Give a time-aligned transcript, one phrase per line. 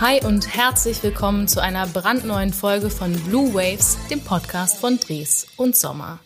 [0.00, 5.48] Hi und herzlich willkommen zu einer brandneuen Folge von Blue Waves, dem Podcast von Dres
[5.56, 6.20] und Sommer.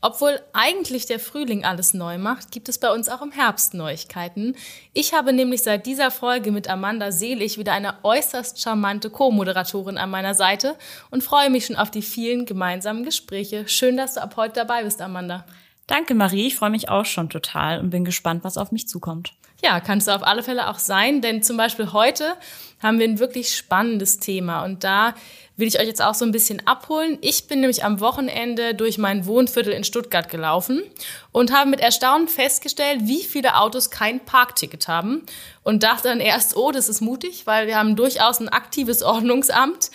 [0.00, 4.56] Obwohl eigentlich der Frühling alles neu macht, gibt es bei uns auch im Herbst Neuigkeiten.
[4.94, 10.08] Ich habe nämlich seit dieser Folge mit Amanda Selig wieder eine äußerst charmante Co-Moderatorin an
[10.08, 10.76] meiner Seite
[11.10, 13.68] und freue mich schon auf die vielen gemeinsamen Gespräche.
[13.68, 15.44] Schön, dass du ab heute dabei bist, Amanda.
[15.86, 16.46] Danke, Marie.
[16.46, 19.34] Ich freue mich auch schon total und bin gespannt, was auf mich zukommt.
[19.62, 22.34] Ja, kannst du auf alle Fälle auch sein, denn zum Beispiel heute
[22.82, 25.14] haben wir ein wirklich spannendes Thema und da
[25.56, 27.18] will ich euch jetzt auch so ein bisschen abholen.
[27.20, 30.82] Ich bin nämlich am Wochenende durch mein Wohnviertel in Stuttgart gelaufen
[31.32, 35.22] und habe mit Erstaunen festgestellt, wie viele Autos kein Parkticket haben
[35.62, 39.90] und dachte dann erst, oh, das ist mutig, weil wir haben durchaus ein aktives Ordnungsamt,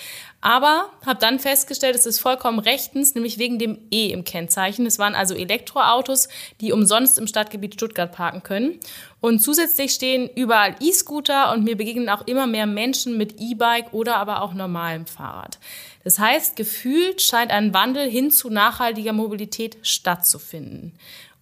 [0.45, 4.85] aber habe dann festgestellt, es ist vollkommen rechtens, nämlich wegen dem E im Kennzeichen.
[4.85, 6.29] Es waren also Elektroautos,
[6.61, 8.79] die umsonst im Stadtgebiet Stuttgart parken können.
[9.21, 14.17] Und zusätzlich stehen überall E-Scooter und mir begegnen auch immer mehr Menschen mit E-Bike oder
[14.17, 15.57] aber auch normalem Fahrrad.
[16.03, 20.93] Das heißt, gefühlt scheint ein Wandel hin zu nachhaltiger Mobilität stattzufinden.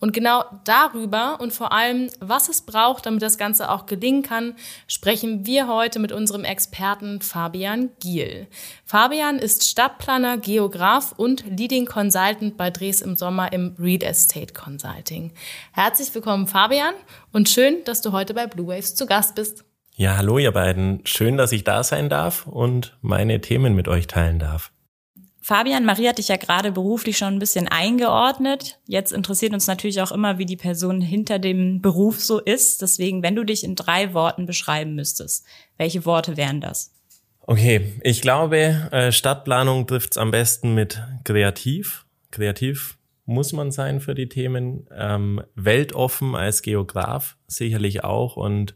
[0.03, 4.55] Und genau darüber und vor allem, was es braucht, damit das Ganze auch gelingen kann,
[4.85, 8.47] sprechen wir heute mit unserem Experten Fabian Giel.
[8.83, 15.31] Fabian ist Stadtplaner, Geograf und Leading Consultant bei Dres im Sommer im Real Estate Consulting.
[15.71, 16.95] Herzlich willkommen, Fabian,
[17.31, 19.63] und schön, dass du heute bei Blue Waves zu Gast bist.
[19.95, 20.99] Ja, hallo ihr beiden.
[21.05, 24.73] Schön, dass ich da sein darf und meine Themen mit euch teilen darf.
[25.43, 28.79] Fabian, Marie hat dich ja gerade beruflich schon ein bisschen eingeordnet.
[28.87, 32.81] Jetzt interessiert uns natürlich auch immer, wie die Person hinter dem Beruf so ist.
[32.81, 35.45] Deswegen, wenn du dich in drei Worten beschreiben müsstest,
[35.77, 36.93] welche Worte wären das?
[37.41, 42.05] Okay, ich glaube, äh, Stadtplanung trifft's am besten mit kreativ.
[42.31, 44.87] Kreativ muss man sein für die Themen.
[44.97, 48.75] Ähm, weltoffen als Geograf sicherlich auch und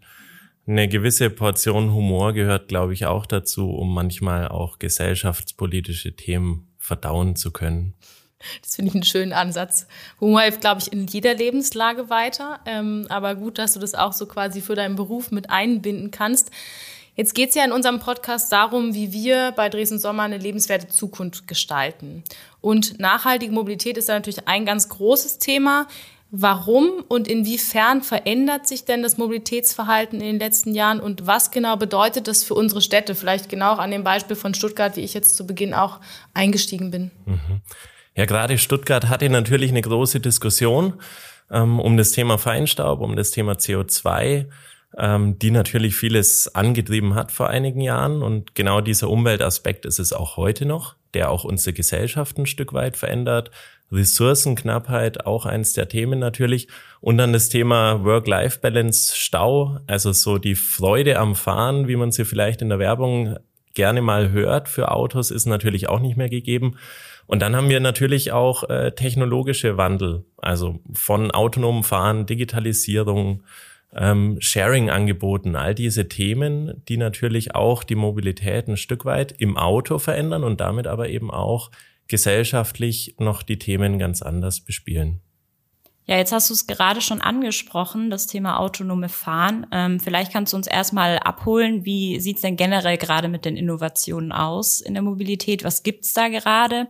[0.67, 7.36] eine gewisse Portion Humor gehört, glaube ich, auch dazu, um manchmal auch gesellschaftspolitische Themen verdauen
[7.36, 7.93] zu können.
[8.61, 9.87] Das finde ich einen schönen Ansatz.
[10.19, 12.59] Humor hilft, glaube ich, in jeder Lebenslage weiter.
[12.65, 16.52] Ähm, aber gut, dass du das auch so quasi für deinen Beruf mit einbinden kannst.
[17.15, 20.87] Jetzt geht es ja in unserem Podcast darum, wie wir bei Dresden Sommer eine lebenswerte
[20.87, 22.23] Zukunft gestalten.
[22.61, 25.87] Und nachhaltige Mobilität ist da natürlich ein ganz großes Thema.
[26.30, 31.77] Warum und inwiefern verändert sich denn das Mobilitätsverhalten in den letzten Jahren und was genau
[31.77, 33.15] bedeutet das für unsere Städte?
[33.15, 36.02] Vielleicht genau auch an dem Beispiel von Stuttgart, wie ich jetzt zu Beginn auch
[36.33, 37.11] eingestiegen bin.
[38.16, 40.95] Ja, gerade Stuttgart hatte natürlich eine große Diskussion
[41.49, 44.48] ähm, um das Thema Feinstaub, um das Thema CO2,
[44.98, 48.21] ähm, die natürlich vieles angetrieben hat vor einigen Jahren.
[48.21, 52.73] Und genau dieser Umweltaspekt ist es auch heute noch, der auch unsere Gesellschaft ein Stück
[52.73, 53.52] weit verändert
[53.92, 56.67] Ressourcenknappheit auch eins der Themen natürlich.
[56.99, 62.25] Und dann das Thema Work-Life-Balance, Stau, also so die Freude am Fahren, wie man sie
[62.25, 63.37] vielleicht in der Werbung
[63.73, 66.77] gerne mal hört für Autos, ist natürlich auch nicht mehr gegeben.
[67.27, 73.43] Und dann haben wir natürlich auch äh, technologische Wandel, also von autonomem Fahren, Digitalisierung,
[73.93, 79.99] ähm, Sharing-Angeboten, all diese Themen, die natürlich auch die Mobilität ein Stück weit im Auto
[79.99, 81.69] verändern und damit aber eben auch
[82.07, 85.21] gesellschaftlich noch die Themen ganz anders bespielen.
[86.09, 89.67] Ja, jetzt hast du es gerade schon angesprochen, das Thema autonome Fahren.
[89.73, 93.57] Ähm, vielleicht kannst du uns erstmal abholen, wie sieht es denn generell gerade mit den
[93.57, 95.65] Innovationen aus in der Mobilität?
[95.65, 96.87] Was gibt's da gerade?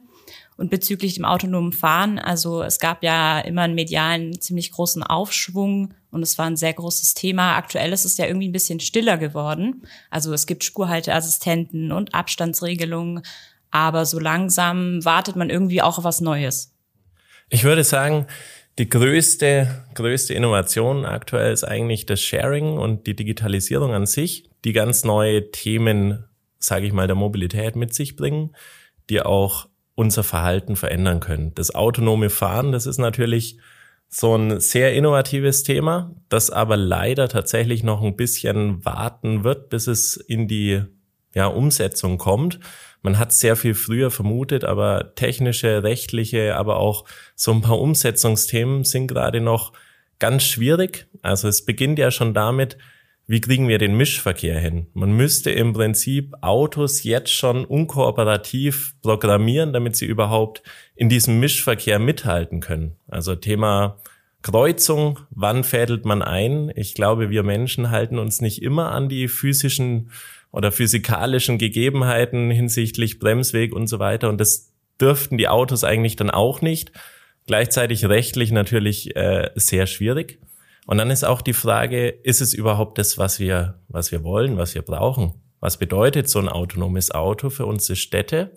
[0.56, 5.94] Und bezüglich dem autonomen Fahren, also es gab ja immer einen medialen ziemlich großen Aufschwung
[6.12, 7.56] und es war ein sehr großes Thema.
[7.56, 9.84] Aktuell ist es ja irgendwie ein bisschen stiller geworden.
[10.12, 13.22] Also es gibt Spurhalteassistenten und Abstandsregelungen,
[13.72, 16.74] aber so langsam wartet man irgendwie auch auf was Neues.
[17.50, 18.28] Ich würde sagen,
[18.78, 24.74] die größte, größte Innovation aktuell ist eigentlich das Sharing und die Digitalisierung an sich, die
[24.74, 26.26] ganz neue Themen,
[26.60, 28.56] sage ich mal, der Mobilität mit sich bringen,
[29.10, 31.54] die auch unser Verhalten verändern können.
[31.56, 33.58] Das autonome Fahren, das ist natürlich
[34.10, 39.88] so ein sehr innovatives Thema, das aber leider tatsächlich noch ein bisschen warten wird, bis
[39.88, 40.84] es in die
[41.34, 42.60] ja, Umsetzung kommt.
[43.08, 47.06] Man hat sehr viel früher vermutet, aber technische, rechtliche, aber auch
[47.36, 49.72] so ein paar Umsetzungsthemen sind gerade noch
[50.20, 51.08] ganz schwierig.
[51.22, 52.78] Also es beginnt ja schon damit,
[53.26, 54.88] wie kriegen wir den Mischverkehr hin?
[54.94, 60.62] Man müsste im Prinzip Autos jetzt schon unkooperativ programmieren, damit sie überhaupt
[60.94, 62.98] in diesem Mischverkehr mithalten können.
[63.08, 64.00] Also Thema
[64.42, 66.74] Kreuzung, wann fädelt man ein?
[66.76, 70.12] Ich glaube, wir Menschen halten uns nicht immer an die physischen
[70.52, 74.30] oder physikalischen Gegebenheiten hinsichtlich Bremsweg und so weiter.
[74.30, 76.92] Und das dürften die Autos eigentlich dann auch nicht.
[77.46, 80.40] Gleichzeitig rechtlich natürlich äh, sehr schwierig.
[80.86, 84.58] Und dann ist auch die Frage, ist es überhaupt das, was wir, was wir wollen,
[84.58, 85.34] was wir brauchen?
[85.60, 88.52] Was bedeutet so ein autonomes Auto für unsere Städte?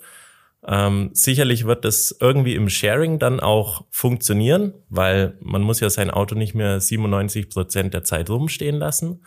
[0.66, 6.10] Ähm, sicherlich wird das irgendwie im Sharing dann auch funktionieren, weil man muss ja sein
[6.10, 9.22] Auto nicht mehr 97 Prozent der Zeit rumstehen lassen.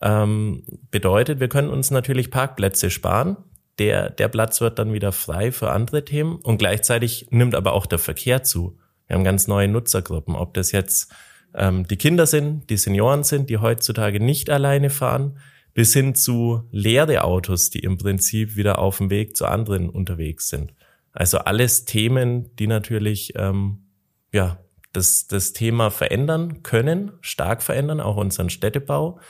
[0.00, 3.36] Ähm, bedeutet, wir können uns natürlich Parkplätze sparen.
[3.78, 7.86] Der, der Platz wird dann wieder frei für andere Themen und gleichzeitig nimmt aber auch
[7.86, 8.78] der Verkehr zu.
[9.06, 11.12] Wir haben ganz neue Nutzergruppen, ob das jetzt
[11.54, 15.38] ähm, die Kinder sind, die Senioren sind, die heutzutage nicht alleine fahren,
[15.74, 20.48] bis hin zu leere Autos, die im Prinzip wieder auf dem Weg zu anderen unterwegs
[20.48, 20.74] sind.
[21.12, 23.86] Also alles Themen, die natürlich ähm,
[24.32, 24.58] ja
[24.92, 29.20] das, das Thema verändern können, stark verändern, auch unseren Städtebau.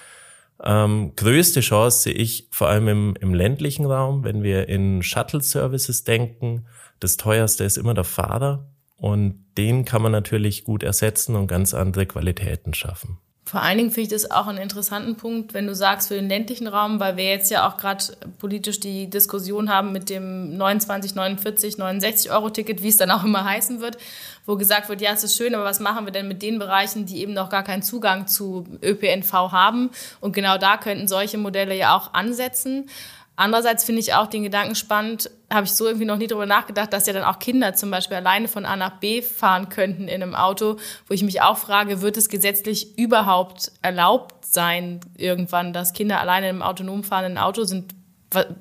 [0.62, 6.04] Ähm, größte Chance sehe ich vor allem im, im ländlichen Raum, wenn wir in Shuttle-Services
[6.04, 6.66] denken.
[7.00, 11.74] Das teuerste ist immer der Fahrer und den kann man natürlich gut ersetzen und ganz
[11.74, 13.18] andere Qualitäten schaffen.
[13.48, 16.28] Vor allen Dingen finde ich das auch einen interessanten Punkt, wenn du sagst für den
[16.28, 18.04] ländlichen Raum, weil wir jetzt ja auch gerade
[18.38, 23.24] politisch die Diskussion haben mit dem 29, 49, 69 Euro Ticket, wie es dann auch
[23.24, 23.96] immer heißen wird,
[24.44, 27.06] wo gesagt wird, ja, es ist schön, aber was machen wir denn mit den Bereichen,
[27.06, 29.92] die eben noch gar keinen Zugang zu ÖPNV haben?
[30.20, 32.90] Und genau da könnten solche Modelle ja auch ansetzen.
[33.40, 36.92] Andererseits finde ich auch den Gedanken spannend, habe ich so irgendwie noch nie darüber nachgedacht,
[36.92, 40.20] dass ja dann auch Kinder zum Beispiel alleine von A nach B fahren könnten in
[40.20, 40.76] einem Auto,
[41.06, 46.48] wo ich mich auch frage, wird es gesetzlich überhaupt erlaubt sein, irgendwann, dass Kinder alleine
[46.48, 47.94] im autonom fahrenden Auto sind?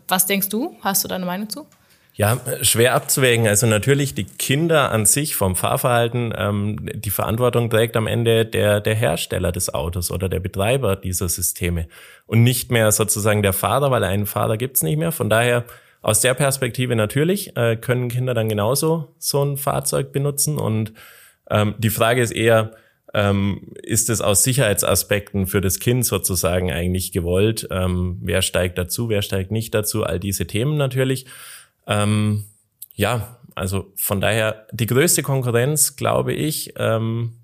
[0.08, 0.78] Was denkst du?
[0.82, 1.66] Hast du da eine Meinung zu?
[2.18, 3.48] Ja, schwer abzuwägen.
[3.48, 8.82] Also natürlich die Kinder an sich vom Fahrverhalten, ähm, die Verantwortung trägt am Ende der,
[8.82, 11.88] der Hersteller des Autos oder der Betreiber dieser Systeme
[12.26, 15.12] und nicht mehr sozusagen der Fahrer, weil einen Fahrer gibt's nicht mehr.
[15.12, 15.66] Von daher
[16.02, 20.94] aus der Perspektive natürlich äh, können Kinder dann genauso so ein Fahrzeug benutzen und
[21.52, 22.72] ähm, die Frage ist eher,
[23.14, 27.68] ähm, ist es aus Sicherheitsaspekten für das Kind sozusagen eigentlich gewollt?
[27.70, 30.04] Ähm, wer steigt dazu, wer steigt nicht dazu?
[30.04, 31.28] All diese Themen natürlich.
[31.88, 32.46] Ähm,
[32.94, 37.40] ja, also von daher die größte Konkurrenz, glaube ich, ähm,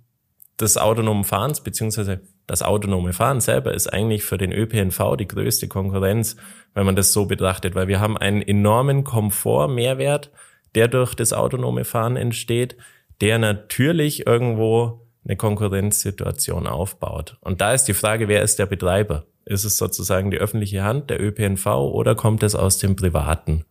[0.60, 5.68] des autonomen Fahrens, beziehungsweise das autonome Fahren selber ist eigentlich für den ÖPNV die größte
[5.68, 6.36] Konkurrenz,
[6.74, 10.30] wenn man das so betrachtet, weil wir haben einen enormen Komfort, Mehrwert,
[10.75, 12.75] der durch das autonome Fahren entsteht,
[13.22, 17.38] der natürlich irgendwo eine Konkurrenzsituation aufbaut.
[17.39, 19.25] Und da ist die Frage, wer ist der Betreiber?
[19.46, 23.66] Ist es sozusagen die öffentliche Hand, der ÖPNV, oder kommt es aus dem Privaten?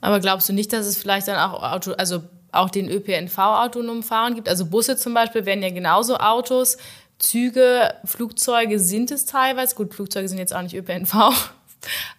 [0.00, 4.02] Aber glaubst du nicht, dass es vielleicht dann auch Auto, also auch den ÖPNV autonom
[4.02, 4.48] fahren gibt?
[4.48, 6.78] Also Busse zum Beispiel werden ja genauso Autos.
[7.18, 9.76] Züge, Flugzeuge sind es teilweise.
[9.76, 11.14] Gut, Flugzeuge sind jetzt auch nicht ÖPNV.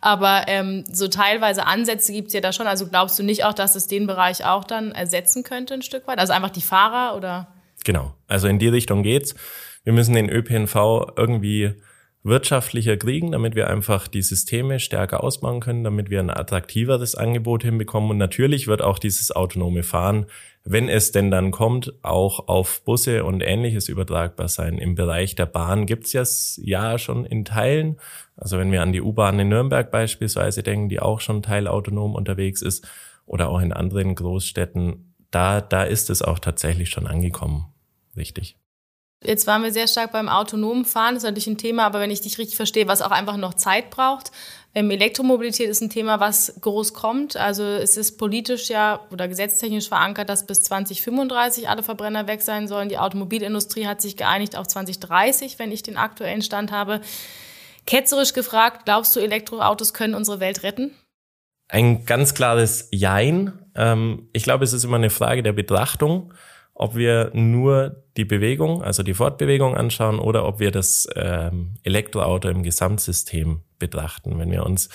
[0.02, 2.68] Aber ähm, so teilweise Ansätze gibt es ja da schon.
[2.68, 6.08] Also glaubst du nicht auch, dass es den Bereich auch dann ersetzen könnte ein Stück
[6.08, 6.20] weit?
[6.20, 7.48] Also einfach die Fahrer oder?
[7.84, 8.14] Genau.
[8.28, 9.36] Also in die Richtung geht's.
[9.84, 10.76] Wir müssen den ÖPNV
[11.16, 11.82] irgendwie
[12.24, 17.64] wirtschaftlicher kriegen, damit wir einfach die Systeme stärker ausbauen können, damit wir ein attraktiveres Angebot
[17.64, 18.12] hinbekommen.
[18.12, 20.28] Und natürlich wird auch dieses autonome Fahren,
[20.64, 24.78] wenn es denn dann kommt, auch auf Busse und ähnliches übertragbar sein.
[24.78, 26.24] Im Bereich der Bahn gibt's ja,
[26.58, 27.98] ja schon in Teilen.
[28.36, 32.62] Also wenn wir an die U-Bahn in Nürnberg beispielsweise denken, die auch schon teilautonom unterwegs
[32.62, 32.88] ist,
[33.32, 37.74] oder auch in anderen Großstädten, da, da ist es auch tatsächlich schon angekommen.
[38.18, 38.58] Richtig.
[39.24, 42.10] Jetzt waren wir sehr stark beim autonomen Fahren, das ist natürlich ein Thema, aber wenn
[42.10, 44.32] ich dich richtig verstehe, was auch einfach noch Zeit braucht.
[44.74, 47.38] Ähm, Elektromobilität ist ein Thema, was groß kommt.
[47.38, 52.68] Also es ist politisch ja oder gesetztechnisch verankert, dass bis 2035 alle Verbrenner weg sein
[52.68, 52.90] sollen.
[52.90, 57.02] Die Automobilindustrie hat sich geeinigt auf 2030, wenn ich den aktuellen Stand habe.
[57.86, 60.96] Ketzerisch gefragt, glaubst du, Elektroautos können unsere Welt retten?
[61.68, 63.54] Ein ganz klares Jein.
[63.76, 66.34] Ähm, ich glaube, es ist immer eine Frage der Betrachtung
[66.82, 72.50] ob wir nur die Bewegung, also die Fortbewegung anschauen oder ob wir das ähm, Elektroauto
[72.50, 74.40] im Gesamtsystem betrachten.
[74.40, 74.90] Wenn wir uns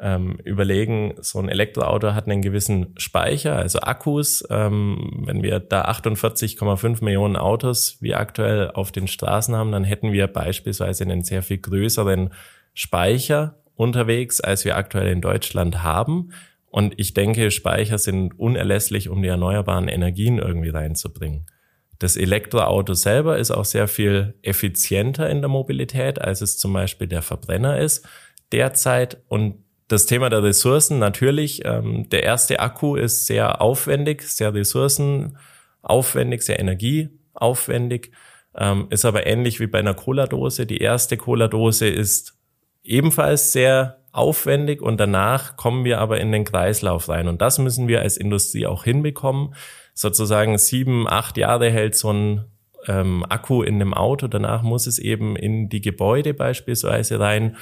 [0.00, 4.44] ähm, überlegen, so ein Elektroauto hat einen gewissen Speicher, also Akkus.
[4.50, 10.12] Ähm, wenn wir da 48,5 Millionen Autos wie aktuell auf den Straßen haben, dann hätten
[10.12, 12.30] wir beispielsweise einen sehr viel größeren
[12.74, 16.32] Speicher unterwegs, als wir aktuell in Deutschland haben.
[16.70, 21.46] Und ich denke, Speicher sind unerlässlich, um die erneuerbaren Energien irgendwie reinzubringen.
[21.98, 27.08] Das Elektroauto selber ist auch sehr viel effizienter in der Mobilität, als es zum Beispiel
[27.08, 28.08] der Verbrenner ist
[28.52, 29.18] derzeit.
[29.28, 36.42] Und das Thema der Ressourcen, natürlich, ähm, der erste Akku ist sehr aufwendig, sehr ressourcenaufwendig,
[36.42, 38.12] sehr energieaufwendig,
[38.54, 40.64] ähm, ist aber ähnlich wie bei einer Cola-Dose.
[40.64, 42.38] Die erste Cola-Dose ist
[42.82, 47.28] ebenfalls sehr aufwendig und danach kommen wir aber in den Kreislauf rein.
[47.28, 49.54] Und das müssen wir als Industrie auch hinbekommen.
[49.94, 52.44] Sozusagen sieben, acht Jahre hält so ein
[52.86, 54.26] ähm, Akku in dem Auto.
[54.26, 57.56] Danach muss es eben in die Gebäude beispielsweise rein.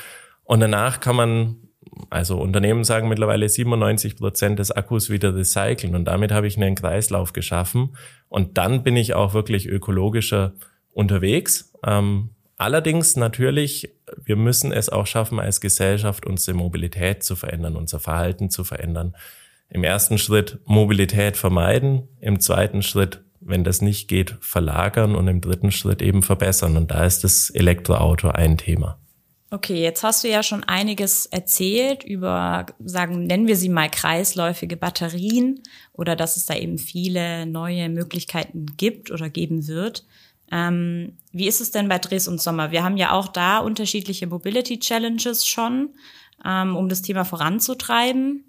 [0.45, 1.69] Und danach kann man
[2.11, 6.75] also Unternehmen sagen mittlerweile 97 Prozent des Akkus wieder recyceln und damit habe ich einen
[6.75, 7.97] Kreislauf geschaffen
[8.29, 10.53] und dann bin ich auch wirklich ökologischer
[10.93, 11.73] unterwegs.
[11.85, 18.01] Ähm, allerdings natürlich, wir müssen es auch schaffen, als Gesellschaft unsere Mobilität zu verändern, unser
[18.01, 19.15] Verhalten zu verändern.
[19.71, 25.41] Im ersten Schritt Mobilität vermeiden, im zweiten Schritt, wenn das nicht geht, verlagern und im
[25.41, 26.77] dritten Schritt eben verbessern.
[26.77, 28.99] Und da ist das Elektroauto ein Thema.
[29.51, 34.77] Okay, jetzt hast du ja schon einiges erzählt über, sagen, nennen wir sie mal kreisläufige
[34.77, 35.63] Batterien
[35.95, 40.05] oder dass es da eben viele neue Möglichkeiten gibt oder geben wird.
[40.53, 42.71] Ähm, wie ist es denn bei Dres und Sommer?
[42.71, 45.91] Wir haben ja auch da unterschiedliche Mobility Challenges schon,
[46.45, 48.45] ähm, um das Thema voranzutreiben.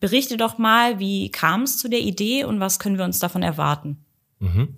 [0.00, 3.42] Berichte doch mal, wie kam es zu der Idee und was können wir uns davon
[3.42, 4.04] erwarten?
[4.38, 4.76] Mhm.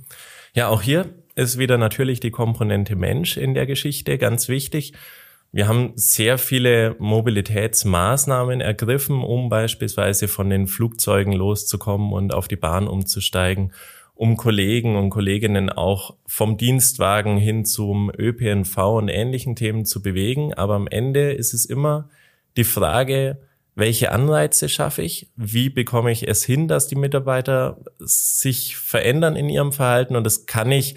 [0.54, 4.92] Ja, auch hier ist wieder natürlich die Komponente Mensch in der Geschichte ganz wichtig.
[5.52, 12.56] Wir haben sehr viele Mobilitätsmaßnahmen ergriffen, um beispielsweise von den Flugzeugen loszukommen und auf die
[12.56, 13.72] Bahn umzusteigen,
[14.14, 20.54] um Kollegen und Kolleginnen auch vom Dienstwagen hin zum ÖPNV und ähnlichen Themen zu bewegen.
[20.54, 22.08] Aber am Ende ist es immer
[22.56, 23.38] die Frage,
[23.74, 25.30] welche Anreize schaffe ich?
[25.36, 30.14] Wie bekomme ich es hin, dass die Mitarbeiter sich verändern in ihrem Verhalten?
[30.14, 30.96] Und das kann ich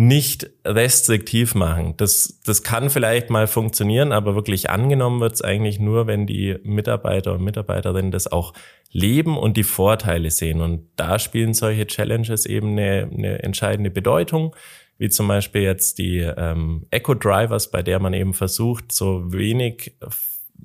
[0.00, 1.92] nicht restriktiv machen.
[1.98, 6.56] Das, das kann vielleicht mal funktionieren, aber wirklich angenommen wird es eigentlich nur, wenn die
[6.62, 8.54] Mitarbeiter und Mitarbeiterinnen das auch
[8.90, 10.62] leben und die Vorteile sehen.
[10.62, 14.56] Und da spielen solche Challenges eben eine, eine entscheidende Bedeutung,
[14.96, 19.96] wie zum Beispiel jetzt die ähm, Eco-Drivers, bei der man eben versucht, so wenig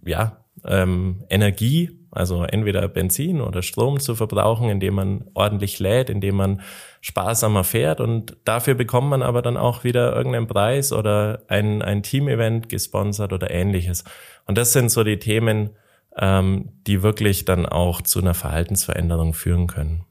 [0.06, 6.36] ja, ähm, Energie, also entweder Benzin oder Strom zu verbrauchen, indem man ordentlich lädt, indem
[6.36, 6.62] man
[7.02, 12.04] sparsamer fährt und dafür bekommt man aber dann auch wieder irgendeinen Preis oder ein, ein
[12.04, 14.04] Team-Event gesponsert oder ähnliches.
[14.46, 15.72] Und das sind so die Themen,
[16.18, 20.06] ähm, die wirklich dann auch zu einer Verhaltensveränderung führen können.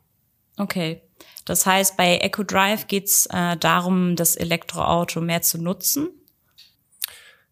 [0.59, 1.01] Okay.
[1.45, 6.11] Das heißt, bei EcoDrive geht's äh, darum, das Elektroauto mehr zu nutzen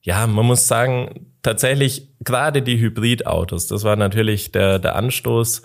[0.03, 5.63] ja, man muss sagen, tatsächlich gerade die Hybridautos, das war natürlich der, der Anstoß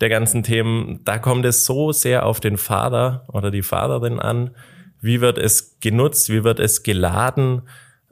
[0.00, 1.00] der ganzen Themen.
[1.04, 4.54] Da kommt es so sehr auf den Fahrer oder die Fahrerin an.
[5.00, 6.28] Wie wird es genutzt?
[6.28, 7.62] Wie wird es geladen?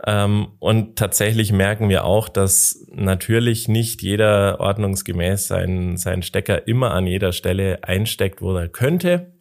[0.04, 6.92] Ähm, und tatsächlich merken wir auch, dass natürlich nicht jeder ordnungsgemäß seinen, seinen Stecker immer
[6.92, 9.32] an jeder Stelle einsteckt, wo er könnte.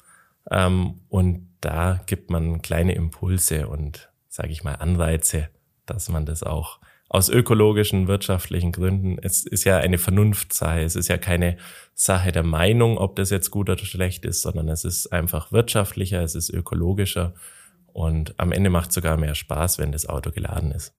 [0.50, 5.50] Ähm, und da gibt man kleine Impulse und, sage ich mal, Anreize,
[5.86, 11.08] dass man das auch aus ökologischen, wirtschaftlichen Gründen, es ist ja eine Vernunftsache, es ist
[11.08, 11.58] ja keine
[11.94, 16.22] Sache der Meinung, ob das jetzt gut oder schlecht ist, sondern es ist einfach wirtschaftlicher,
[16.24, 17.34] es ist ökologischer
[17.94, 20.94] und am Ende macht es sogar mehr Spaß, wenn das Auto geladen ist.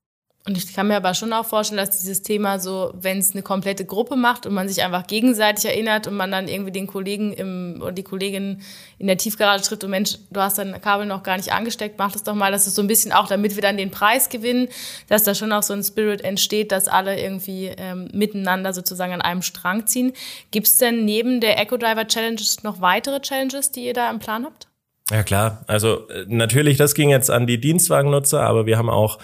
[0.46, 3.42] Und ich kann mir aber schon auch vorstellen, dass dieses Thema so, wenn es eine
[3.42, 7.32] komplette Gruppe macht und man sich einfach gegenseitig erinnert und man dann irgendwie den Kollegen
[7.32, 8.62] im, oder die Kollegin
[8.98, 12.12] in der Tiefgarage trifft und Mensch, du hast dein Kabel noch gar nicht angesteckt, mach
[12.12, 12.52] das doch mal.
[12.52, 14.68] Das ist so ein bisschen auch, damit wir dann den Preis gewinnen,
[15.08, 19.22] dass da schon auch so ein Spirit entsteht, dass alle irgendwie ähm, miteinander sozusagen an
[19.22, 20.12] einem Strang ziehen.
[20.52, 24.20] Gibt es denn neben der Eco Driver Challenges noch weitere Challenges, die ihr da im
[24.20, 24.68] Plan habt?
[25.10, 29.18] Ja klar, also äh, natürlich, das ging jetzt an die Dienstwagennutzer, aber wir haben auch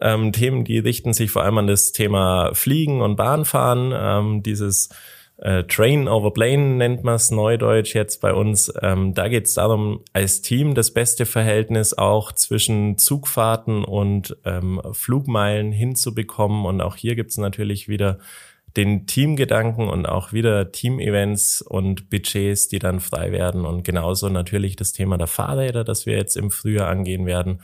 [0.00, 4.90] ähm, Themen, die richten sich vor allem an das Thema Fliegen und Bahnfahren, ähm, dieses
[5.38, 8.72] äh, Train over Plane nennt man es neudeutsch jetzt bei uns.
[8.80, 14.80] Ähm, da geht es darum, als Team das beste Verhältnis auch zwischen Zugfahrten und ähm,
[14.92, 16.64] Flugmeilen hinzubekommen.
[16.64, 18.18] Und auch hier gibt es natürlich wieder
[18.78, 23.64] den Teamgedanken und auch wieder Team-Events und Budgets, die dann frei werden.
[23.64, 27.60] Und genauso natürlich das Thema der Fahrräder, das wir jetzt im Frühjahr angehen werden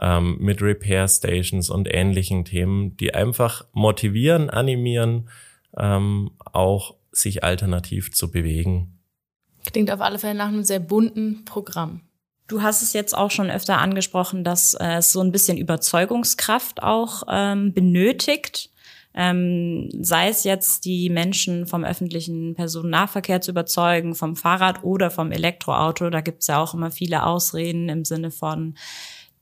[0.00, 5.28] ähm, mit Repair Stations und ähnlichen Themen, die einfach motivieren, animieren,
[5.76, 8.98] ähm, auch sich alternativ zu bewegen.
[9.64, 12.02] Klingt auf alle Fälle nach einem sehr bunten Programm.
[12.48, 16.82] Du hast es jetzt auch schon öfter angesprochen, dass äh, es so ein bisschen Überzeugungskraft
[16.82, 18.70] auch ähm, benötigt.
[19.18, 25.32] Ähm, sei es jetzt die Menschen vom öffentlichen Personennahverkehr zu überzeugen, vom Fahrrad oder vom
[25.32, 26.10] Elektroauto.
[26.10, 28.76] Da gibt's ja auch immer viele Ausreden im Sinne von,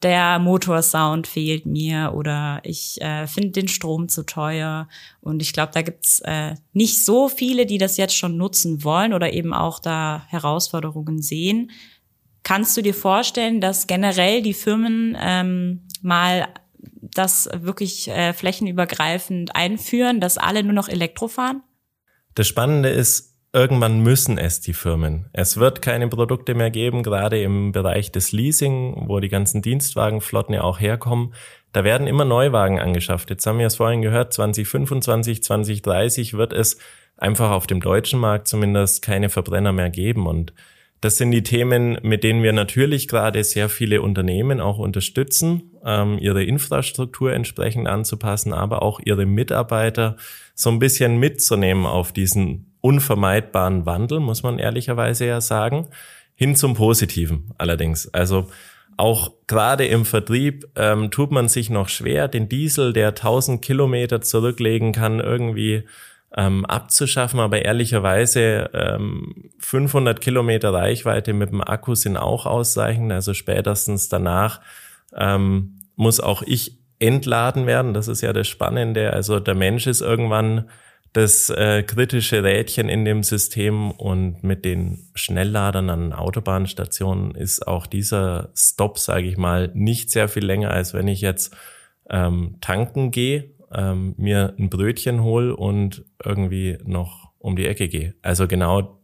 [0.02, 4.88] der Motorsound fehlt mir oder ich äh, finde den Strom zu teuer.
[5.20, 9.14] Und ich glaube, da gibt's äh, nicht so viele, die das jetzt schon nutzen wollen
[9.14, 11.70] oder eben auch da Herausforderungen sehen.
[12.42, 16.48] Kannst du dir vorstellen, dass generell die Firmen ähm, mal
[17.00, 21.62] das wirklich äh, flächenübergreifend einführen, dass alle nur noch Elektro fahren?
[22.34, 25.26] Das Spannende ist, irgendwann müssen es die Firmen.
[25.32, 30.54] Es wird keine Produkte mehr geben, gerade im Bereich des Leasing, wo die ganzen Dienstwagenflotten
[30.54, 31.34] ja auch herkommen.
[31.72, 33.30] Da werden immer Neuwagen angeschafft.
[33.30, 36.78] Jetzt haben wir es vorhin gehört, 2025, 2030 wird es
[37.16, 40.26] einfach auf dem deutschen Markt zumindest keine Verbrenner mehr geben.
[40.26, 40.52] Und
[41.00, 46.18] das sind die Themen, mit denen wir natürlich gerade sehr viele Unternehmen auch unterstützen, ähm,
[46.18, 50.16] ihre Infrastruktur entsprechend anzupassen, aber auch ihre Mitarbeiter
[50.56, 55.88] so ein bisschen mitzunehmen auf diesen unvermeidbaren Wandel, muss man ehrlicherweise ja sagen,
[56.34, 58.12] hin zum Positiven allerdings.
[58.12, 58.48] Also
[58.98, 64.20] auch gerade im Vertrieb ähm, tut man sich noch schwer, den Diesel, der 1000 Kilometer
[64.20, 65.84] zurücklegen kann, irgendwie
[66.36, 67.40] ähm, abzuschaffen.
[67.40, 73.10] Aber ehrlicherweise ähm, 500 Kilometer Reichweite mit dem Akku sind auch ausreichend.
[73.12, 74.60] Also spätestens danach
[75.16, 77.94] ähm, muss auch ich entladen werden.
[77.94, 79.14] Das ist ja das Spannende.
[79.14, 80.68] Also der Mensch ist irgendwann
[81.14, 87.86] das äh, kritische Rädchen in dem System und mit den Schnellladern an Autobahnstationen ist auch
[87.86, 91.56] dieser Stop, sage ich mal, nicht sehr viel länger, als wenn ich jetzt
[92.10, 98.16] ähm, tanken gehe, ähm, mir ein Brötchen hol und irgendwie noch um die Ecke gehe.
[98.20, 98.98] Also genau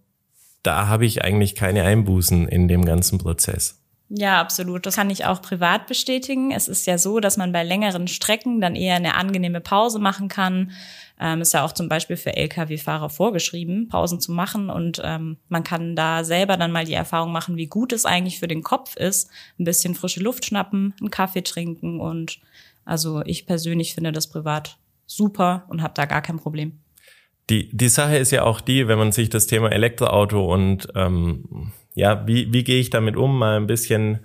[0.64, 3.80] da habe ich eigentlich keine Einbußen in dem ganzen Prozess.
[4.12, 4.86] Ja, absolut.
[4.86, 6.50] Das kann ich auch privat bestätigen.
[6.50, 10.26] Es ist ja so, dass man bei längeren Strecken dann eher eine angenehme Pause machen
[10.26, 10.72] kann.
[11.20, 14.68] Ähm, ist ja auch zum Beispiel für Lkw-Fahrer vorgeschrieben, Pausen zu machen.
[14.68, 18.40] Und ähm, man kann da selber dann mal die Erfahrung machen, wie gut es eigentlich
[18.40, 19.30] für den Kopf ist.
[19.60, 22.00] Ein bisschen frische Luft schnappen, einen Kaffee trinken.
[22.00, 22.40] Und
[22.84, 24.76] also ich persönlich finde das privat
[25.06, 26.80] super und habe da gar kein Problem.
[27.48, 31.72] Die, die Sache ist ja auch die, wenn man sich das Thema Elektroauto und ähm,
[31.94, 34.20] ja, wie, wie gehe ich damit um, mal ein bisschen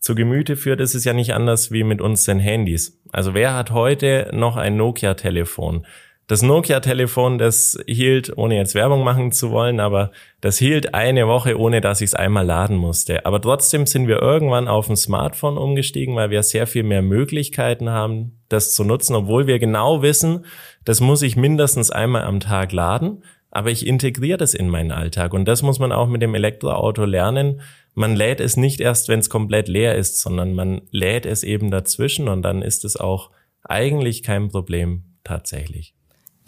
[0.00, 3.00] zu Gemüte führt, ist es ja nicht anders wie mit unseren Handys.
[3.10, 5.86] Also wer hat heute noch ein Nokia-Telefon?
[6.28, 11.58] Das Nokia-Telefon, das hielt, ohne jetzt Werbung machen zu wollen, aber das hielt eine Woche,
[11.58, 13.24] ohne dass ich es einmal laden musste.
[13.24, 17.88] Aber trotzdem sind wir irgendwann auf ein Smartphone umgestiegen, weil wir sehr viel mehr Möglichkeiten
[17.88, 20.44] haben, das zu nutzen, obwohl wir genau wissen,
[20.84, 25.32] das muss ich mindestens einmal am Tag laden aber ich integriere das in meinen Alltag.
[25.32, 27.60] Und das muss man auch mit dem Elektroauto lernen.
[27.94, 31.70] Man lädt es nicht erst, wenn es komplett leer ist, sondern man lädt es eben
[31.70, 33.30] dazwischen und dann ist es auch
[33.62, 35.94] eigentlich kein Problem tatsächlich.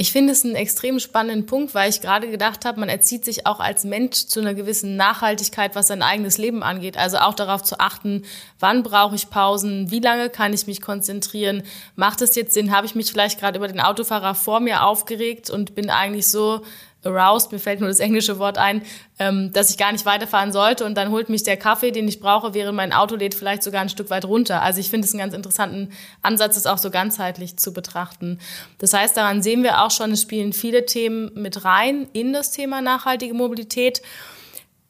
[0.00, 3.44] Ich finde es einen extrem spannenden Punkt, weil ich gerade gedacht habe, man erzieht sich
[3.46, 6.96] auch als Mensch zu einer gewissen Nachhaltigkeit, was sein eigenes Leben angeht.
[6.96, 8.22] Also auch darauf zu achten,
[8.58, 11.64] wann brauche ich Pausen, wie lange kann ich mich konzentrieren,
[11.96, 15.50] macht es jetzt Sinn, habe ich mich vielleicht gerade über den Autofahrer vor mir aufgeregt
[15.50, 16.62] und bin eigentlich so
[17.04, 18.82] aroused, mir fällt nur das englische Wort ein,
[19.18, 22.20] ähm, dass ich gar nicht weiterfahren sollte und dann holt mich der Kaffee, den ich
[22.20, 24.62] brauche, während mein Auto lädt, vielleicht sogar ein Stück weit runter.
[24.62, 25.90] Also ich finde es einen ganz interessanten
[26.22, 28.38] Ansatz, das auch so ganzheitlich zu betrachten.
[28.78, 32.50] Das heißt, daran sehen wir auch schon, es spielen viele Themen mit rein in das
[32.50, 34.02] Thema nachhaltige Mobilität.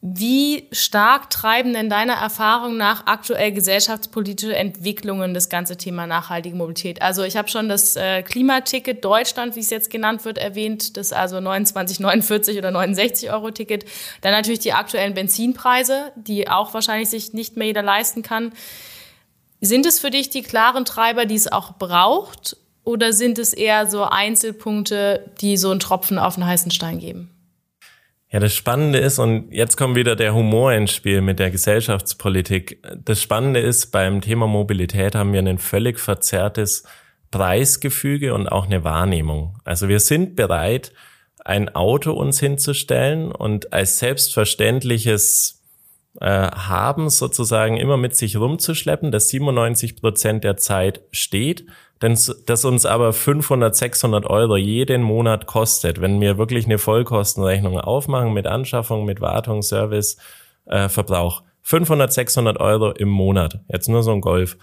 [0.03, 7.03] Wie stark treiben denn deiner Erfahrung nach aktuell gesellschaftspolitische Entwicklungen das ganze Thema nachhaltige Mobilität?
[7.03, 11.13] Also ich habe schon das äh, Klimaticket Deutschland, wie es jetzt genannt wird, erwähnt, das
[11.13, 13.85] also 29,49 oder 69 Euro Ticket.
[14.23, 18.53] Dann natürlich die aktuellen Benzinpreise, die auch wahrscheinlich sich nicht mehr jeder leisten kann.
[19.61, 22.57] Sind es für dich die klaren Treiber, die es auch braucht?
[22.85, 27.31] Oder sind es eher so Einzelpunkte, die so einen Tropfen auf den heißen Stein geben?
[28.33, 32.81] Ja, das Spannende ist, und jetzt kommt wieder der Humor ins Spiel mit der Gesellschaftspolitik.
[33.05, 36.85] Das Spannende ist, beim Thema Mobilität haben wir ein völlig verzerrtes
[37.33, 39.59] Preisgefüge und auch eine Wahrnehmung.
[39.64, 40.93] Also wir sind bereit,
[41.45, 45.61] ein Auto uns hinzustellen und als selbstverständliches
[46.21, 51.66] äh, Haben sozusagen immer mit sich rumzuschleppen, das 97 Prozent der Zeit steht
[52.01, 58.33] das uns aber 500, 600 Euro jeden Monat kostet, wenn wir wirklich eine Vollkostenrechnung aufmachen
[58.33, 60.17] mit Anschaffung, mit Wartung, Service,
[60.65, 61.43] äh, Verbrauch.
[61.63, 63.61] 500, 600 Euro im Monat.
[63.69, 64.57] Jetzt nur so ein Golf.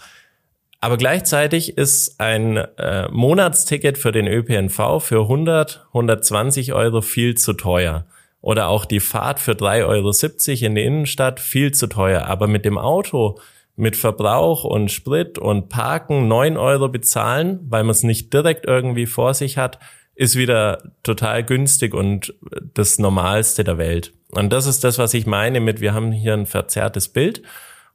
[0.80, 7.54] Aber gleichzeitig ist ein äh, Monatsticket für den ÖPNV für 100, 120 Euro viel zu
[7.54, 8.06] teuer.
[8.42, 12.26] Oder auch die Fahrt für 3,70 Euro in die Innenstadt viel zu teuer.
[12.26, 13.40] Aber mit dem Auto
[13.78, 19.06] mit Verbrauch und Sprit und Parken neun Euro bezahlen, weil man es nicht direkt irgendwie
[19.06, 19.80] vor sich hat,
[20.16, 22.34] ist wieder total günstig und
[22.74, 24.14] das Normalste der Welt.
[24.32, 27.44] Und das ist das, was ich meine mit, wir haben hier ein verzerrtes Bild.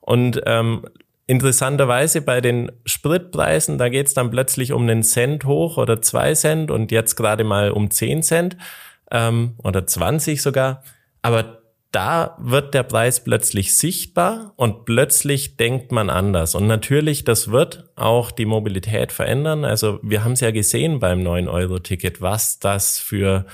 [0.01, 0.85] Und ähm,
[1.27, 6.71] interessanterweise bei den Spritpreisen, da geht's dann plötzlich um einen Cent hoch oder zwei Cent
[6.71, 8.57] und jetzt gerade mal um zehn Cent
[9.11, 10.85] ähm, oder 20 sogar.
[11.23, 11.62] Aber
[11.93, 16.55] da wird der Preis plötzlich sichtbar und plötzlich denkt man anders.
[16.55, 19.65] Und natürlich, das wird auch die Mobilität verändern.
[19.65, 23.45] Also wir haben es ja gesehen beim 9-Euro-Ticket, was das für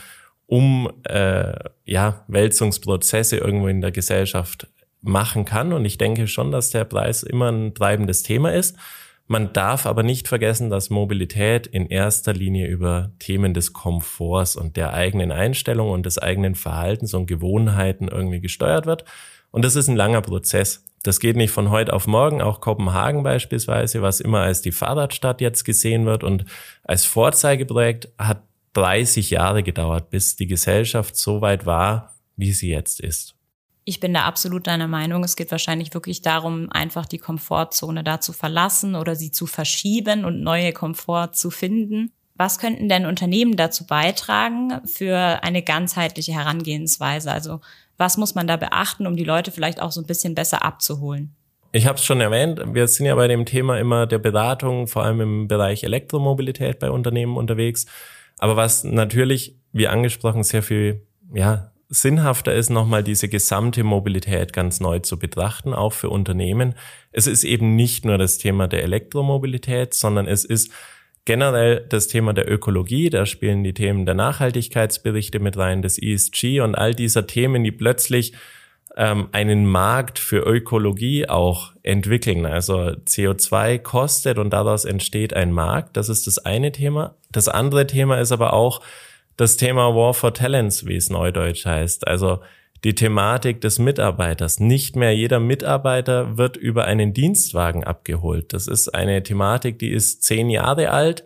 [0.46, 1.52] um äh,
[1.84, 4.68] ja, Wälzungsprozesse irgendwo in der Gesellschaft
[5.00, 5.72] machen kann.
[5.72, 8.76] Und ich denke schon, dass der Preis immer ein treibendes Thema ist.
[9.30, 14.78] Man darf aber nicht vergessen, dass Mobilität in erster Linie über Themen des Komforts und
[14.78, 19.04] der eigenen Einstellung und des eigenen Verhaltens und Gewohnheiten irgendwie gesteuert wird.
[19.50, 20.82] Und das ist ein langer Prozess.
[21.02, 22.40] Das geht nicht von heute auf morgen.
[22.40, 26.46] Auch Kopenhagen beispielsweise, was immer als die Fahrradstadt jetzt gesehen wird und
[26.84, 33.00] als Vorzeigeprojekt, hat 30 Jahre gedauert, bis die Gesellschaft so weit war, wie sie jetzt
[33.00, 33.37] ist.
[33.88, 35.24] Ich bin da absolut deiner Meinung.
[35.24, 40.26] Es geht wahrscheinlich wirklich darum, einfach die Komfortzone da zu verlassen oder sie zu verschieben
[40.26, 42.12] und neue Komfort zu finden.
[42.34, 47.32] Was könnten denn Unternehmen dazu beitragen für eine ganzheitliche Herangehensweise?
[47.32, 47.62] Also
[47.96, 51.34] was muss man da beachten, um die Leute vielleicht auch so ein bisschen besser abzuholen?
[51.72, 55.04] Ich habe es schon erwähnt, wir sind ja bei dem Thema immer der Beratung, vor
[55.04, 57.86] allem im Bereich Elektromobilität bei Unternehmen unterwegs.
[58.36, 64.80] Aber was natürlich, wie angesprochen, sehr viel ja, sinnhafter ist, nochmal diese gesamte Mobilität ganz
[64.80, 66.74] neu zu betrachten, auch für Unternehmen.
[67.12, 70.70] Es ist eben nicht nur das Thema der Elektromobilität, sondern es ist
[71.24, 73.10] generell das Thema der Ökologie.
[73.10, 77.72] Da spielen die Themen der Nachhaltigkeitsberichte mit rein, des ESG und all dieser Themen, die
[77.72, 78.34] plötzlich
[78.96, 82.44] ähm, einen Markt für Ökologie auch entwickeln.
[82.44, 85.96] Also CO2 kostet und daraus entsteht ein Markt.
[85.96, 87.14] Das ist das eine Thema.
[87.30, 88.82] Das andere Thema ist aber auch,
[89.38, 92.06] das Thema War for Talents, wie es neudeutsch heißt.
[92.06, 92.40] Also
[92.84, 94.60] die Thematik des Mitarbeiters.
[94.60, 98.52] Nicht mehr jeder Mitarbeiter wird über einen Dienstwagen abgeholt.
[98.52, 101.24] Das ist eine Thematik, die ist zehn Jahre alt,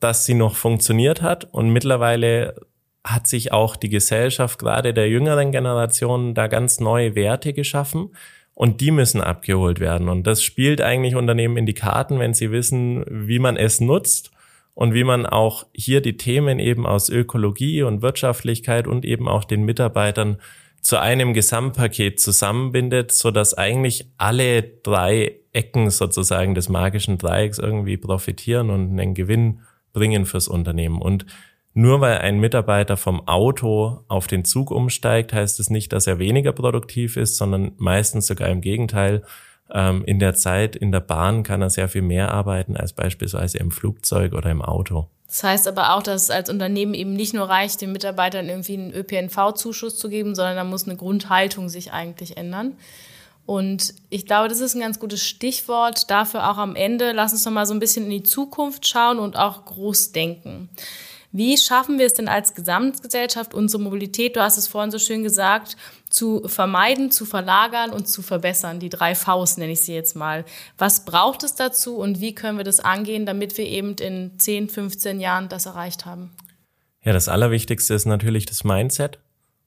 [0.00, 2.54] dass sie noch funktioniert hat und mittlerweile
[3.04, 8.10] hat sich auch die Gesellschaft gerade der jüngeren Generationen da ganz neue Werte geschaffen
[8.54, 10.08] und die müssen abgeholt werden.
[10.08, 14.33] Und das spielt eigentlich Unternehmen in die Karten, wenn sie wissen, wie man es nutzt
[14.74, 19.44] und wie man auch hier die Themen eben aus Ökologie und Wirtschaftlichkeit und eben auch
[19.44, 20.38] den Mitarbeitern
[20.80, 27.96] zu einem Gesamtpaket zusammenbindet, so dass eigentlich alle drei Ecken sozusagen des magischen Dreiecks irgendwie
[27.96, 29.60] profitieren und einen Gewinn
[29.92, 31.00] bringen fürs Unternehmen.
[31.00, 31.24] Und
[31.72, 36.18] nur weil ein Mitarbeiter vom Auto auf den Zug umsteigt, heißt es nicht, dass er
[36.18, 39.22] weniger produktiv ist, sondern meistens sogar im Gegenteil.
[39.74, 43.58] Ähm, in der Zeit in der Bahn kann er sehr viel mehr arbeiten als beispielsweise
[43.58, 45.08] im Flugzeug oder im Auto.
[45.26, 48.74] Das heißt aber auch, dass es als Unternehmen eben nicht nur reicht, den Mitarbeitern irgendwie
[48.74, 52.76] einen ÖPNV-Zuschuss zu geben, sondern da muss eine Grundhaltung sich eigentlich ändern.
[53.46, 57.10] Und ich glaube, das ist ein ganz gutes Stichwort dafür auch am Ende.
[57.12, 60.70] Lass uns noch mal so ein bisschen in die Zukunft schauen und auch groß denken.
[61.36, 65.24] Wie schaffen wir es denn als Gesamtgesellschaft, unsere Mobilität, du hast es vorhin so schön
[65.24, 65.76] gesagt,
[66.08, 68.78] zu vermeiden, zu verlagern und zu verbessern?
[68.78, 70.44] Die drei Vs nenne ich sie jetzt mal.
[70.78, 74.68] Was braucht es dazu und wie können wir das angehen, damit wir eben in 10,
[74.68, 76.30] 15 Jahren das erreicht haben?
[77.02, 79.18] Ja, das Allerwichtigste ist natürlich das Mindset.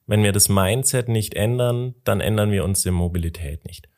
[0.06, 3.90] Wenn wir das Mindset nicht ändern, dann ändern wir unsere Mobilität nicht.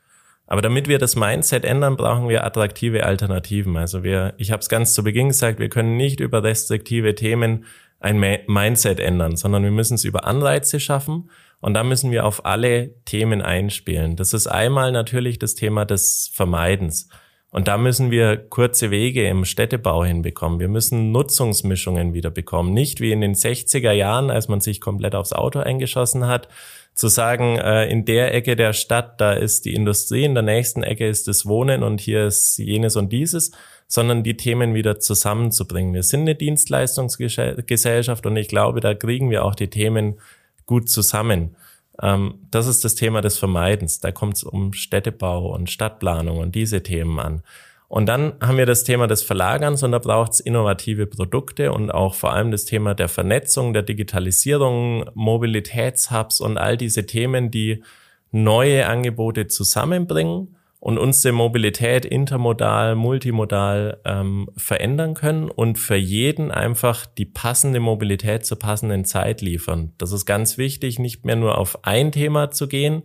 [0.50, 3.76] Aber damit wir das Mindset ändern, brauchen wir attraktive Alternativen.
[3.76, 7.66] Also wir, ich habe es ganz zu Beginn gesagt, wir können nicht über restriktive Themen
[8.00, 12.46] ein Mindset ändern, sondern wir müssen es über Anreize schaffen und da müssen wir auf
[12.46, 14.16] alle Themen einspielen.
[14.16, 17.08] Das ist einmal natürlich das Thema des Vermeidens.
[17.52, 20.58] Und da müssen wir kurze Wege im Städtebau hinbekommen.
[20.58, 22.74] Wir müssen Nutzungsmischungen wieder bekommen.
[22.74, 26.48] Nicht wie in den 60er Jahren, als man sich komplett aufs Auto eingeschossen hat,
[26.94, 30.82] zu sagen, äh, in der Ecke der Stadt, da ist die Industrie, in der nächsten
[30.82, 33.52] Ecke ist das Wohnen und hier ist jenes und dieses,
[33.86, 35.94] sondern die Themen wieder zusammenzubringen.
[35.94, 40.20] Wir sind eine Dienstleistungsgesellschaft und ich glaube, da kriegen wir auch die Themen
[40.66, 41.56] gut zusammen.
[42.02, 44.00] Ähm, das ist das Thema des Vermeidens.
[44.00, 47.42] Da kommt es um Städtebau und Stadtplanung und diese Themen an.
[47.90, 51.90] Und dann haben wir das Thema des Verlagerns und da braucht es innovative Produkte und
[51.90, 57.82] auch vor allem das Thema der Vernetzung, der Digitalisierung, Mobilitätshubs und all diese Themen, die
[58.30, 67.06] neue Angebote zusammenbringen und unsere Mobilität intermodal, multimodal ähm, verändern können und für jeden einfach
[67.06, 69.94] die passende Mobilität zur passenden Zeit liefern.
[69.98, 73.02] Das ist ganz wichtig, nicht mehr nur auf ein Thema zu gehen,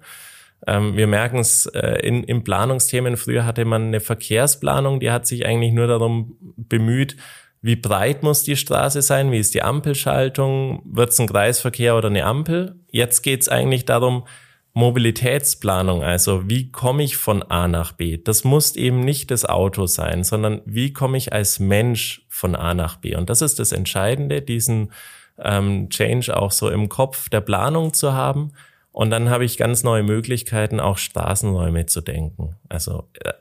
[0.67, 3.17] wir merken es äh, in, in Planungsthemen.
[3.17, 7.17] Früher hatte man eine Verkehrsplanung, die hat sich eigentlich nur darum bemüht,
[7.61, 12.09] wie breit muss die Straße sein, wie ist die Ampelschaltung, wird es ein Kreisverkehr oder
[12.09, 12.75] eine Ampel.
[12.91, 14.27] Jetzt geht es eigentlich darum,
[14.73, 18.17] Mobilitätsplanung, also wie komme ich von A nach B.
[18.17, 22.73] Das muss eben nicht das Auto sein, sondern wie komme ich als Mensch von A
[22.73, 23.15] nach B.
[23.15, 24.91] Und das ist das Entscheidende, diesen
[25.39, 28.51] ähm, Change auch so im Kopf der Planung zu haben
[28.95, 32.55] und dann habe ich ganz neue Möglichkeiten, auch Straßenräume zu denken.
[32.69, 33.33] Also äh,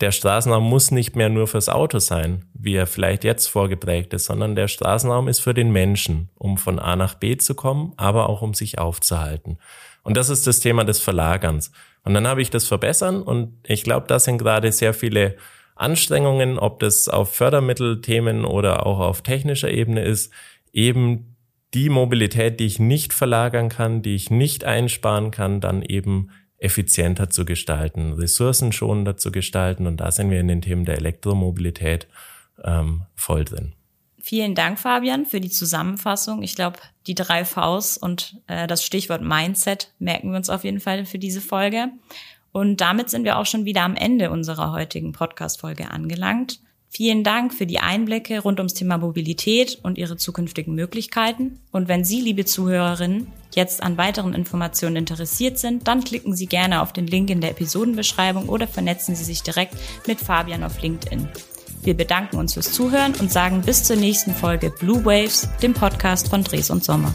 [0.00, 4.26] der Straßenraum muss nicht mehr nur fürs Auto sein, wie er vielleicht jetzt vorgeprägt ist,
[4.26, 8.28] sondern der Straßenraum ist für den Menschen, um von A nach B zu kommen, aber
[8.28, 9.58] auch um sich aufzuhalten.
[10.04, 11.72] Und das ist das Thema des Verlagerns.
[12.04, 15.34] Und dann habe ich das Verbessern und ich glaube, da sind gerade sehr viele
[15.74, 20.32] Anstrengungen, ob das auf Fördermittelthemen oder auch auf technischer Ebene ist,
[20.72, 21.29] eben
[21.74, 27.30] die Mobilität, die ich nicht verlagern kann, die ich nicht einsparen kann, dann eben effizienter
[27.30, 29.86] zu gestalten, ressourcenschonender zu gestalten.
[29.86, 32.06] Und da sind wir in den Themen der Elektromobilität
[32.62, 33.74] ähm, voll drin.
[34.22, 36.42] Vielen Dank, Fabian, für die Zusammenfassung.
[36.42, 40.80] Ich glaube, die drei Vs und äh, das Stichwort Mindset merken wir uns auf jeden
[40.80, 41.88] Fall für diese Folge.
[42.52, 46.60] Und damit sind wir auch schon wieder am Ende unserer heutigen Podcast-Folge angelangt.
[46.92, 51.60] Vielen Dank für die Einblicke rund ums Thema Mobilität und Ihre zukünftigen Möglichkeiten.
[51.70, 56.82] Und wenn Sie, liebe Zuhörerinnen, jetzt an weiteren Informationen interessiert sind, dann klicken Sie gerne
[56.82, 59.74] auf den Link in der Episodenbeschreibung oder vernetzen Sie sich direkt
[60.08, 61.28] mit Fabian auf LinkedIn.
[61.84, 66.28] Wir bedanken uns fürs Zuhören und sagen bis zur nächsten Folge Blue Waves, dem Podcast
[66.28, 67.14] von Dres und Sommer.